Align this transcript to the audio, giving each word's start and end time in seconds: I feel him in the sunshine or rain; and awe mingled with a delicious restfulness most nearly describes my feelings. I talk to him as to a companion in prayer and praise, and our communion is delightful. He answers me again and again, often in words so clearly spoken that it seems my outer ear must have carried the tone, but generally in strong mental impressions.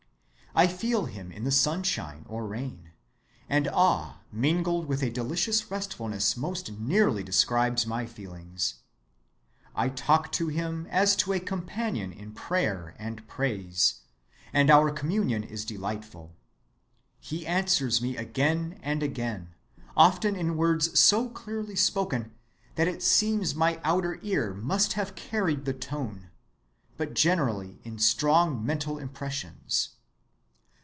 I 0.53 0.67
feel 0.67 1.05
him 1.05 1.31
in 1.31 1.45
the 1.45 1.49
sunshine 1.51 2.25
or 2.27 2.45
rain; 2.45 2.91
and 3.47 3.69
awe 3.69 4.19
mingled 4.33 4.85
with 4.85 5.01
a 5.01 5.09
delicious 5.09 5.71
restfulness 5.71 6.35
most 6.35 6.73
nearly 6.77 7.23
describes 7.23 7.87
my 7.87 8.05
feelings. 8.05 8.75
I 9.73 9.87
talk 9.87 10.29
to 10.33 10.49
him 10.49 10.87
as 10.89 11.15
to 11.17 11.31
a 11.31 11.39
companion 11.39 12.11
in 12.11 12.33
prayer 12.33 12.97
and 12.99 13.25
praise, 13.29 14.01
and 14.51 14.69
our 14.69 14.91
communion 14.91 15.45
is 15.45 15.63
delightful. 15.63 16.35
He 17.21 17.47
answers 17.47 18.01
me 18.01 18.17
again 18.17 18.77
and 18.83 19.01
again, 19.01 19.55
often 19.95 20.35
in 20.35 20.57
words 20.57 20.99
so 20.99 21.29
clearly 21.29 21.77
spoken 21.77 22.33
that 22.75 22.89
it 22.89 23.01
seems 23.01 23.55
my 23.55 23.79
outer 23.85 24.19
ear 24.21 24.53
must 24.53 24.93
have 24.93 25.15
carried 25.15 25.63
the 25.63 25.71
tone, 25.73 26.29
but 26.97 27.13
generally 27.13 27.79
in 27.85 27.97
strong 27.99 28.65
mental 28.65 28.97
impressions. 28.97 29.91